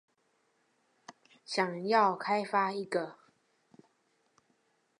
[1.45, 3.19] 想要開發一個